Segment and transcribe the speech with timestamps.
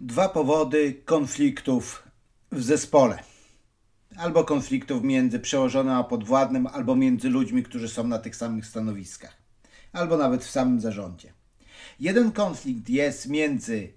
[0.00, 2.02] dwa powody konfliktów
[2.52, 3.18] w zespole.
[4.16, 9.36] Albo konfliktów między przełożonym a podwładnym, albo między ludźmi, którzy są na tych samych stanowiskach,
[9.92, 11.32] albo nawet w samym zarządzie.
[12.00, 13.92] Jeden konflikt jest między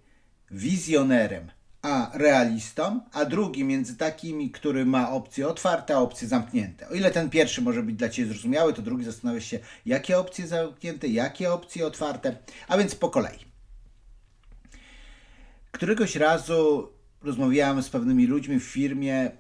[0.52, 6.90] wizjonerem a realistą, a drugi między takimi, który ma opcje otwarte, a opcje zamknięte.
[6.90, 10.48] O ile ten pierwszy może być dla Ciebie zrozumiały, to drugi zastanawia się, jakie opcje
[10.48, 13.53] zamknięte, jakie opcje otwarte, a więc po kolei.
[15.74, 16.90] Któregoś razu
[17.22, 19.32] rozmawiałem z pewnymi ludźmi w firmie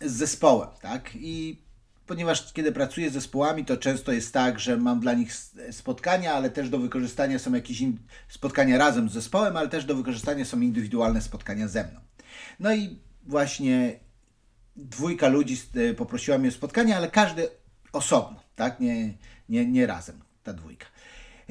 [0.00, 1.10] z zespołem, tak?
[1.14, 1.62] I
[2.06, 5.34] ponieważ kiedy pracuję z zespołami, to często jest tak, że mam dla nich
[5.70, 7.82] spotkania, ale też do wykorzystania są jakieś
[8.28, 12.00] spotkania razem z zespołem, ale też do wykorzystania są indywidualne spotkania ze mną.
[12.60, 14.00] No i właśnie
[14.76, 15.56] dwójka ludzi
[15.96, 17.48] poprosiła mnie o spotkanie, ale każdy
[17.92, 18.80] osobno, tak?
[18.80, 19.14] Nie,
[19.48, 20.86] nie, nie razem, ta dwójka.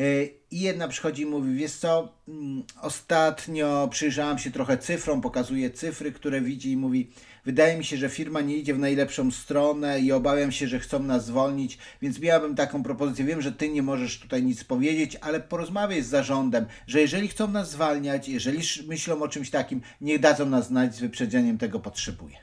[0.02, 5.72] E, I jedna przychodzi i mówi, wiesz co, mm, ostatnio przyjrzałam się trochę cyfrom, pokazuje
[5.72, 7.12] cyfry, które widzi i mówi,
[7.46, 11.04] wydaje mi się, że firma nie idzie w najlepszą stronę i obawiam się, że chcą
[11.04, 15.40] nas zwolnić, więc miałabym taką propozycję, wiem, że ty nie możesz tutaj nic powiedzieć, ale
[15.40, 20.46] porozmawiaj z zarządem, że jeżeli chcą nas zwalniać, jeżeli myślą o czymś takim, niech dadzą
[20.46, 22.38] nas znać z wyprzedzeniem, tego potrzebuję.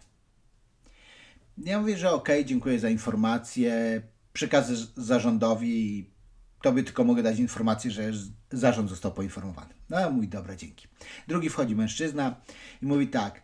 [1.58, 6.10] Ja mówię, że okej, okay, dziękuję za informację, przekażę zarządowi
[6.62, 8.12] Tobie tylko mogę dać informację, że
[8.52, 9.74] zarząd został poinformowany.
[9.90, 10.86] No, mój dobra, dzięki.
[11.28, 12.36] Drugi wchodzi mężczyzna
[12.82, 13.42] i mówi tak.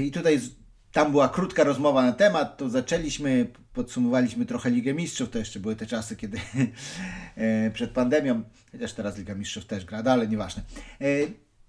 [0.00, 0.40] I tutaj
[0.92, 5.76] tam była krótka rozmowa na temat, to zaczęliśmy, podsumowaliśmy trochę Ligę Mistrzów, to jeszcze były
[5.76, 6.38] te czasy, kiedy
[7.36, 10.62] e, przed pandemią, chociaż teraz Liga Mistrzów też gra, ale nieważne.
[11.00, 11.06] E,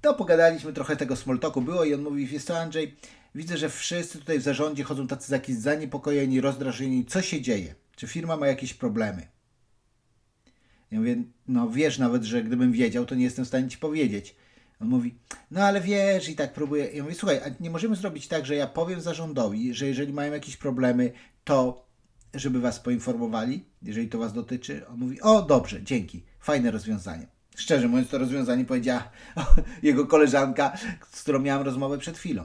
[0.02, 2.95] to pogadaliśmy, trochę tego smoltoku było i on mówi, wiesz co Andrzej,
[3.35, 7.75] widzę, że wszyscy tutaj w zarządzie chodzą tacy jakieś zaniepokojeni, rozdrażnieni, co się dzieje?
[7.95, 9.27] Czy firma ma jakieś problemy?
[10.94, 14.36] Ja mówię, no wiesz nawet, że gdybym wiedział, to nie jestem w stanie ci powiedzieć.
[14.81, 15.16] On mówi,
[15.52, 16.86] no ale wiesz i tak próbuję.
[16.94, 20.33] Ja mówię, słuchaj, a nie możemy zrobić tak, że ja powiem zarządowi, że jeżeli mają
[20.33, 21.11] jakieś problemy,
[21.44, 21.88] to
[22.33, 24.87] żeby was poinformowali, jeżeli to was dotyczy.
[24.87, 27.27] On mówi, o dobrze, dzięki, fajne rozwiązanie.
[27.55, 29.10] Szczerze mówiąc, to rozwiązanie powiedziała
[29.83, 30.77] jego koleżanka,
[31.11, 32.43] z którą miałem rozmowę przed chwilą.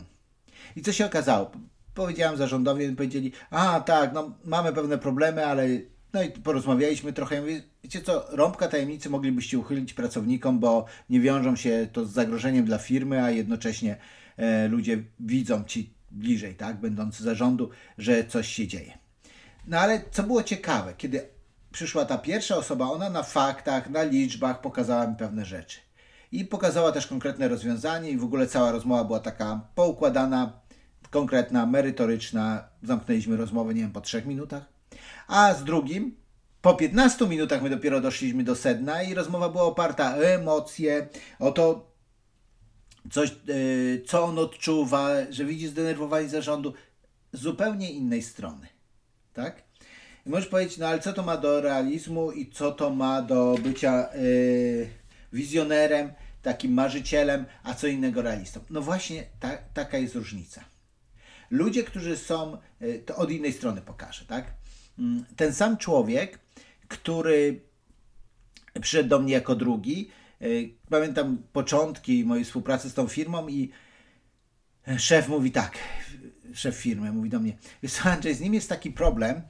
[0.76, 1.50] I co się okazało?
[1.94, 5.69] Powiedziałem zarządowi, powiedzieli, a tak, no mamy pewne problemy, ale
[6.12, 7.34] no i porozmawialiśmy trochę.
[7.34, 12.12] Ja mówię, wiecie co, rąbka tajemnicy moglibyście uchylić pracownikom, bo nie wiążą się to z
[12.12, 13.96] zagrożeniem dla firmy, a jednocześnie
[14.36, 18.98] e, ludzie widzą ci bliżej, tak, będący zarządu, że coś się dzieje.
[19.66, 21.28] No ale co było ciekawe, kiedy
[21.72, 25.78] przyszła ta pierwsza osoba, ona na faktach, na liczbach pokazała mi pewne rzeczy.
[26.32, 30.60] I pokazała też konkretne rozwiązanie, i w ogóle cała rozmowa była taka poukładana,
[31.10, 32.68] konkretna, merytoryczna.
[32.82, 34.78] Zamknęliśmy rozmowę, nie wiem, po trzech minutach
[35.28, 36.16] a z drugim
[36.62, 41.09] po 15 minutach my dopiero doszliśmy do sedna i rozmowa była oparta o emocje,
[41.39, 41.93] o to,
[43.11, 46.75] coś, yy, co on odczuwa, że widzi zdenerwowanie zarządu
[47.33, 48.66] z zupełnie innej strony.
[49.33, 49.62] Tak?
[50.27, 53.55] I możesz powiedzieć, no ale co to ma do realizmu i co to ma do
[53.62, 54.89] bycia yy,
[55.33, 56.12] wizjonerem,
[56.43, 58.60] takim marzycielem, a co innego realistą?
[58.71, 60.65] No właśnie ta, taka jest różnica.
[61.50, 64.59] Ludzie, którzy są, yy, to od innej strony pokażę, tak?
[64.98, 66.38] Mm, ten sam człowiek,
[66.88, 67.60] który
[68.81, 70.10] przyszedł do mnie jako drugi.
[70.41, 70.47] E,
[70.91, 73.70] pamiętam początki mojej współpracy z tą firmą i
[74.98, 75.78] szef mówi tak,
[76.54, 79.42] szef firmy mówi do mnie, wiesz Andrzej, z nim jest taki problem,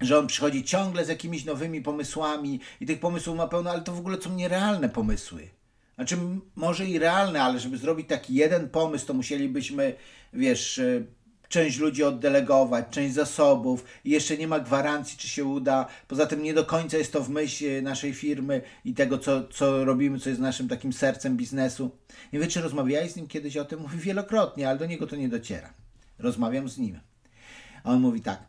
[0.00, 3.92] że on przychodzi ciągle z jakimiś nowymi pomysłami i tych pomysłów ma pełno, ale to
[3.92, 5.48] w ogóle są nierealne pomysły.
[5.94, 6.18] Znaczy,
[6.56, 9.94] może i realne, ale żeby zrobić taki jeden pomysł, to musielibyśmy,
[10.32, 11.02] wiesz, e,
[11.48, 15.86] część ludzi oddelegować, część zasobów i jeszcze nie ma gwarancji, czy się uda.
[16.08, 19.84] Poza tym nie do końca jest to w myśl naszej firmy i tego, co, co
[19.84, 21.90] robimy, co jest naszym takim sercem biznesu.
[22.32, 23.80] Nie wiem, czy rozmawiałeś z nim kiedyś o tym?
[23.80, 25.74] Mówi wielokrotnie, ale do niego to nie dociera.
[26.18, 27.00] Rozmawiam z nim.
[27.84, 28.42] A on mówi tak,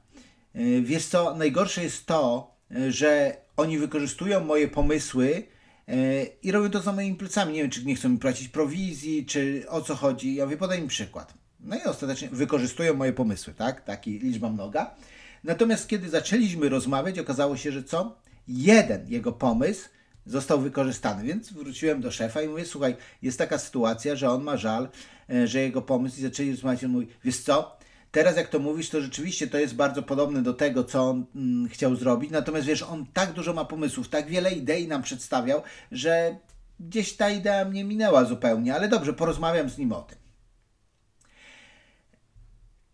[0.55, 5.43] e, wiesz co, najgorsze jest to, e, że oni wykorzystują moje pomysły
[5.87, 7.53] e, i robią to za moimi plecami.
[7.53, 10.35] Nie wiem, czy nie chcą mi płacić prowizji, czy o co chodzi.
[10.35, 11.33] Ja mówię, podaj mi przykład.
[11.67, 13.81] No i ostatecznie wykorzystują moje pomysły, tak?
[13.81, 14.95] Taki liczba mnoga.
[15.43, 18.17] Natomiast kiedy zaczęliśmy rozmawiać, okazało się, że co?
[18.47, 19.89] Jeden jego pomysł
[20.25, 24.57] został wykorzystany, więc wróciłem do szefa i mówię, słuchaj, jest taka sytuacja, że on ma
[24.57, 24.89] żal,
[25.29, 27.77] e, że jego pomysł i zaczęli rozmawiać, on mówi, wiesz co,
[28.11, 31.69] teraz jak to mówisz, to rzeczywiście to jest bardzo podobne do tego, co on mm,
[31.69, 35.61] chciał zrobić, natomiast wiesz, on tak dużo ma pomysłów, tak wiele idei nam przedstawiał,
[35.91, 36.37] że
[36.79, 40.26] gdzieś ta idea mnie minęła zupełnie, ale dobrze, porozmawiam z nim o tym.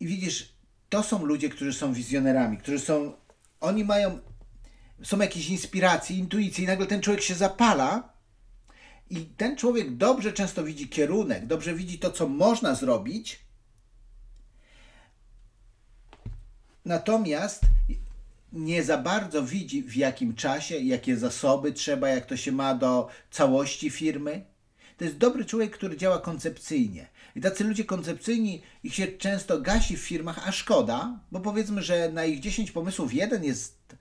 [0.03, 0.53] I widzisz,
[0.89, 3.13] to są ludzie, którzy są wizjonerami, którzy są,
[3.59, 4.19] oni mają,
[5.03, 8.13] są jakieś inspiracje, intuicje i nagle ten człowiek się zapala
[9.09, 13.39] I ten człowiek dobrze często widzi kierunek, dobrze widzi to, co można zrobić.
[16.85, 17.61] Natomiast
[18.53, 23.07] nie za bardzo widzi, w jakim czasie, jakie zasoby trzeba, jak to się ma do
[23.31, 24.45] całości firmy.
[24.97, 27.07] To jest dobry człowiek, który działa koncepcyjnie.
[27.35, 32.11] I tacy ludzie koncepcyjni, ich się często gasi w firmach, a szkoda, bo powiedzmy, że
[32.11, 33.95] na ich 10 pomysłów jeden jest,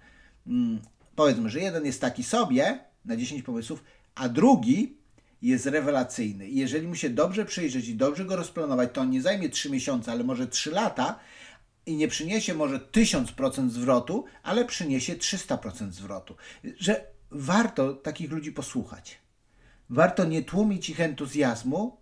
[0.46, 0.80] mm,
[1.16, 3.84] powiedzmy, że jeden jest taki sobie na 10 pomysłów,
[4.14, 4.96] a drugi
[5.42, 6.48] jest rewelacyjny.
[6.48, 9.70] I jeżeli mu się dobrze przyjrzeć i dobrze go rozplanować, to on nie zajmie 3
[9.70, 11.18] miesiące, ale może 3 lata
[11.86, 16.36] i nie przyniesie może 1000% zwrotu, ale przyniesie 300% zwrotu.
[16.78, 19.21] Że warto takich ludzi posłuchać.
[19.92, 21.96] Warto nie tłumić ich entuzjazmu,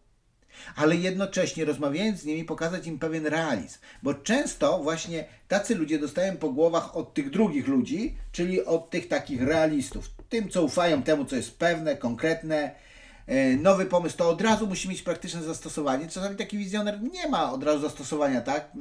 [0.76, 6.36] ale jednocześnie rozmawiając z nimi pokazać im pewien realizm, bo często właśnie tacy ludzie dostają
[6.36, 11.24] po głowach od tych drugich ludzi, czyli od tych takich realistów, tym co ufają temu,
[11.24, 12.74] co jest pewne, konkretne,
[13.26, 16.08] e, nowy pomysł, to od razu musi mieć praktyczne zastosowanie.
[16.08, 18.72] Czasami taki wizjoner nie ma od razu zastosowania, tak?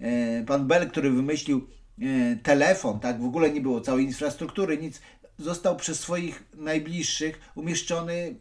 [0.00, 1.66] E, pan Bell, który wymyślił
[2.00, 3.20] e, telefon, tak?
[3.20, 5.00] W ogóle nie było całej infrastruktury, nic.
[5.38, 8.36] Został przez swoich najbliższych umieszczony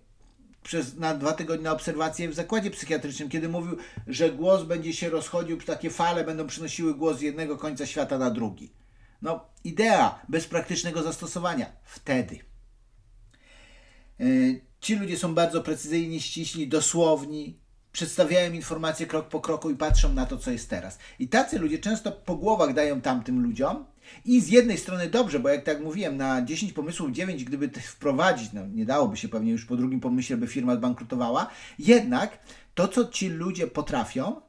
[0.63, 5.09] przez, na dwa tygodnie na obserwację w zakładzie psychiatrycznym, kiedy mówił, że głos będzie się
[5.09, 8.73] rozchodził, takie fale będą przynosiły głos z jednego końca świata na drugi.
[9.21, 11.65] No, idea bez praktycznego zastosowania.
[11.83, 12.39] Wtedy.
[14.19, 17.59] Yy, ci ludzie są bardzo precyzyjni, ściśli, dosłowni,
[17.91, 20.99] przedstawiają informacje krok po kroku i patrzą na to, co jest teraz.
[21.19, 23.85] I tacy ludzie często po głowach dają tamtym ludziom,
[24.25, 28.53] i z jednej strony dobrze, bo jak tak mówiłem, na 10 pomysłów 9, gdyby wprowadzić,
[28.53, 31.49] no nie dałoby się pewnie już po drugim pomyśle, by firma zbankrutowała.
[31.79, 32.39] Jednak
[32.73, 34.41] to, co ci ludzie potrafią,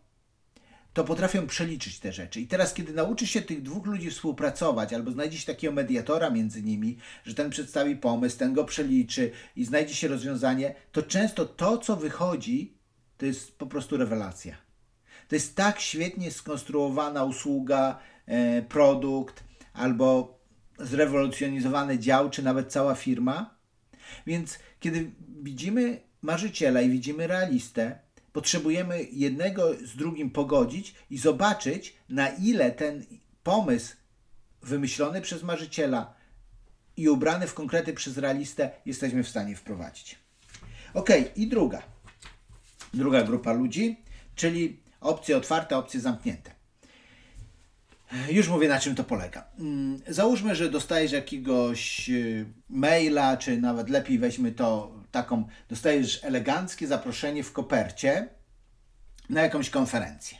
[0.94, 2.40] to potrafią przeliczyć te rzeczy.
[2.40, 6.96] I teraz, kiedy nauczysz się tych dwóch ludzi współpracować, albo znajdziesz takiego mediatora między nimi,
[7.24, 11.96] że ten przedstawi pomysł, ten go przeliczy i znajdzie się rozwiązanie, to często to, co
[11.96, 12.78] wychodzi,
[13.18, 14.56] to jest po prostu rewelacja.
[15.28, 19.43] To jest tak świetnie skonstruowana usługa, e, produkt,
[19.74, 20.38] albo
[20.78, 23.56] zrewolucjonizowany dział, czy nawet cała firma.
[24.26, 25.10] Więc kiedy
[25.42, 27.98] widzimy marzyciela i widzimy realistę,
[28.32, 33.04] potrzebujemy jednego z drugim pogodzić i zobaczyć, na ile ten
[33.42, 33.96] pomysł
[34.62, 36.14] wymyślony przez marzyciela
[36.96, 40.18] i ubrany w konkrety przez realistę jesteśmy w stanie wprowadzić.
[40.94, 41.82] Ok, i druga.
[42.94, 43.96] Druga grupa ludzi,
[44.34, 46.53] czyli opcje otwarte, opcje zamknięte.
[48.30, 49.46] Już mówię, na czym to polega.
[49.58, 56.86] Mm, załóżmy, że dostajesz jakiegoś y, maila, czy nawet lepiej weźmy to taką, dostajesz eleganckie
[56.86, 58.28] zaproszenie w kopercie
[59.28, 60.38] na jakąś konferencję.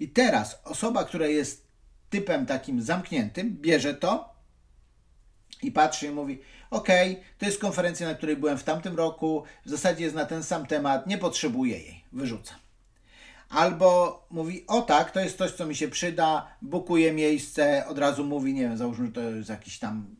[0.00, 1.66] I teraz osoba, która jest
[2.10, 4.34] typem takim zamkniętym, bierze to
[5.62, 6.40] i patrzy i mówi:
[6.70, 6.88] OK,
[7.38, 10.66] to jest konferencja, na której byłem w tamtym roku, w zasadzie jest na ten sam
[10.66, 12.61] temat, nie potrzebuję jej, wyrzucam.
[13.52, 18.24] Albo mówi, o tak, to jest coś, co mi się przyda, bukuje miejsce, od razu
[18.24, 20.16] mówi, nie wiem, załóżmy, że to jest jakiś tam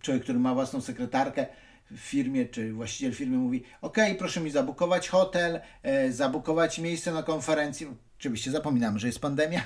[0.00, 1.46] człowiek, który ma własną sekretarkę
[1.90, 7.22] w firmie, czy właściciel firmy mówi, ok, proszę mi zabukować hotel, e, zabukować miejsce na
[7.22, 9.62] konferencję, oczywiście zapominamy, że jest pandemia,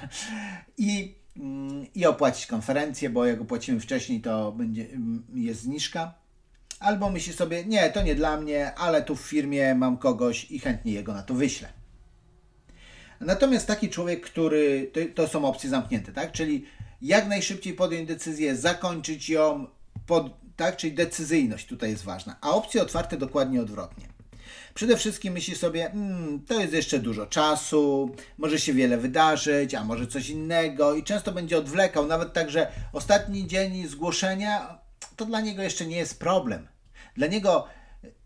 [0.78, 6.14] i, mm, i opłacić konferencję, bo jak opłacimy wcześniej, to będzie, mm, jest zniżka.
[6.80, 10.58] Albo myśli sobie, nie, to nie dla mnie, ale tu w firmie mam kogoś i
[10.58, 11.79] chętnie jego na to wyślę.
[13.20, 16.32] Natomiast taki człowiek, który, to, są opcje zamknięte, tak?
[16.32, 16.64] Czyli
[17.02, 19.66] jak najszybciej podjąć decyzję, zakończyć ją,
[20.06, 20.76] pod, tak?
[20.76, 22.36] Czyli decyzyjność tutaj jest ważna.
[22.40, 24.06] A opcje otwarte dokładnie odwrotnie.
[24.74, 29.84] Przede wszystkim myśli sobie, hmm, to jest jeszcze dużo czasu, może się wiele wydarzyć, a
[29.84, 34.78] może coś innego i często będzie odwlekał, nawet tak, że ostatni dzień zgłoszenia
[35.16, 36.68] to dla niego jeszcze nie jest problem.
[37.16, 37.66] Dla niego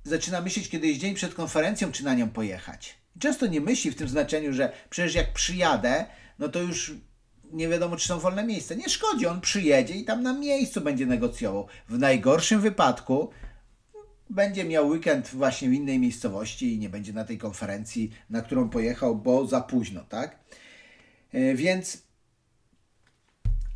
[0.05, 3.04] zaczyna myśleć, kiedy jest dzień przed konferencją, czy na nią pojechać.
[3.19, 6.07] Często nie myśli w tym znaczeniu, że przecież jak przyjadę,
[6.39, 6.95] no to już
[7.53, 8.75] nie wiadomo, czy są wolne miejsca.
[8.75, 11.67] Nie szkodzi, on przyjedzie i tam na miejscu będzie negocjował.
[11.89, 13.31] W najgorszym wypadku
[14.31, 18.69] będzie miał weekend właśnie w innej miejscowości i nie będzie na tej konferencji, na którą
[18.69, 20.39] pojechał, bo za późno, tak?
[21.33, 22.03] E, więc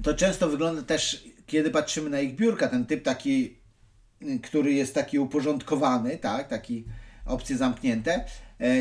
[0.02, 3.58] to często wygląda też, kiedy patrzymy na ich biurka, ten typ taki,
[4.42, 6.48] który jest taki uporządkowany, tak?
[6.48, 6.84] Taki
[7.26, 8.24] opcje zamknięte,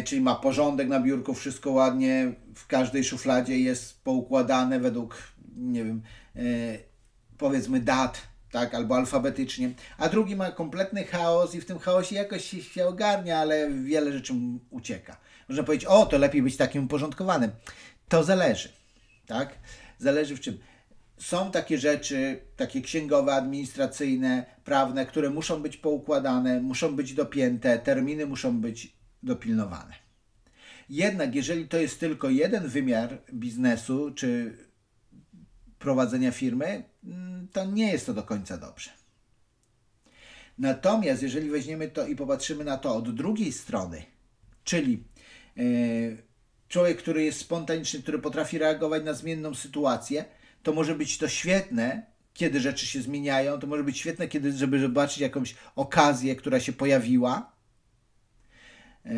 [0.05, 5.17] czyli ma porządek na biurku, wszystko ładnie, w każdej szufladzie jest poukładane według,
[5.57, 6.01] nie wiem,
[6.35, 6.41] e,
[7.37, 12.73] powiedzmy dat, tak, albo alfabetycznie, a drugi ma kompletny chaos i w tym chaosie jakoś
[12.73, 15.17] się ogarnia, ale wiele rzeczy mu ucieka.
[15.49, 17.51] Można powiedzieć, o, to lepiej być takim uporządkowanym.
[18.07, 18.69] To zależy,
[19.25, 19.55] tak?
[19.97, 20.59] Zależy w czym.
[21.17, 28.25] są takie rzeczy, takie księgowe, administracyjne, prawne, które muszą być poukładane, muszą być dopięte, terminy
[28.25, 29.93] muszą być dopilnowane.
[30.89, 34.57] Jednak jeżeli to jest tylko jeden wymiar biznesu czy
[35.79, 38.89] prowadzenia firmy, mm, to nie jest to do końca dobrze.
[40.57, 44.03] Natomiast jeżeli weźmiemy to i popatrzymy na to od drugiej strony,
[44.63, 45.03] czyli
[45.57, 45.61] e,
[46.67, 50.25] człowiek, który jest spontaniczny, który potrafi reagować na zmienną sytuację,
[50.63, 54.79] to może być to świetne, kiedy rzeczy się zmieniają, to może być świetne, kiedy, żeby
[54.79, 57.56] zobaczyć jakąś okazję, która się pojawiła.
[59.07, 59.11] E,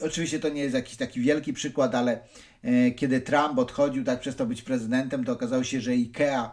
[0.00, 2.20] oczywiście to nie jest jakiś taki wielki przykład, ale
[2.62, 6.50] e, kiedy Trump odchodził, tak przez to być prezydentem, to okazało się, że IKEA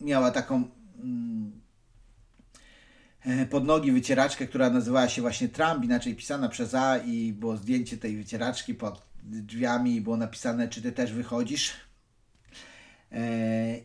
[0.00, 0.64] miała taką
[1.02, 1.62] mm,
[3.26, 7.56] E, pod nogi wycieraczkę, która nazywała się właśnie Trump, inaczej pisana przez A i było
[7.56, 11.72] zdjęcie tej wycieraczki pod drzwiami i było napisane, czy ty też wychodzisz.
[13.12, 13.20] E,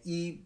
[0.05, 0.45] I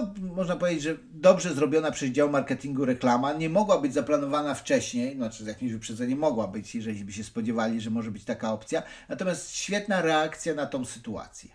[0.00, 5.16] no, można powiedzieć, że dobrze zrobiona przez dział marketingu reklama nie mogła być zaplanowana wcześniej,
[5.16, 8.82] znaczy z jakimś wyprzedzeniem mogła być, jeżeli by się spodziewali, że może być taka opcja,
[9.08, 11.50] natomiast świetna reakcja na tą sytuację.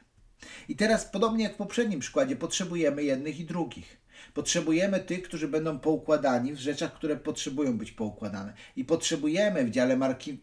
[0.69, 4.01] I teraz, podobnie jak w poprzednim przykładzie, potrzebujemy jednych i drugich.
[4.33, 8.53] Potrzebujemy tych, którzy będą poukładani w rzeczach, które potrzebują być poukładane.
[8.75, 9.97] I potrzebujemy w dziale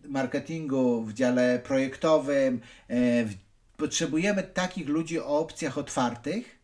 [0.08, 3.34] marketingu, w dziale projektowym, e, w,
[3.76, 6.57] potrzebujemy takich ludzi o opcjach otwartych,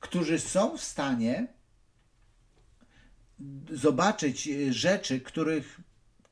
[0.00, 1.46] którzy są w stanie
[3.70, 5.80] zobaczyć rzeczy, których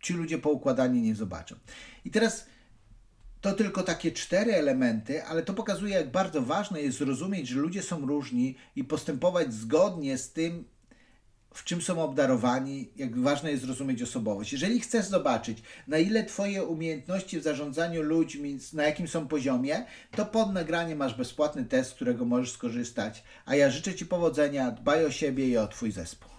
[0.03, 1.57] ci ludzie poukładani nie zobaczą.
[2.05, 2.47] I teraz
[3.41, 7.83] to tylko takie cztery elementy, ale to pokazuje, jak bardzo ważne jest zrozumieć, że ludzie
[7.83, 10.65] są różni i postępować zgodnie z tym,
[11.57, 14.53] w czym są obdarowani, jak ważne jest zrozumieć osobowość.
[14.53, 15.59] Jeżeli chcesz zobaczyć,
[15.89, 19.85] na ile Twoje umiejętności w zarządzaniu ludźmi, na jakim są poziomie,
[20.17, 23.25] to pod nagranie masz bezpłatny test, z którego możesz skorzystać.
[23.47, 26.36] A ja życzę Ci powodzenia, dbaj o siebie i o Twój zespół.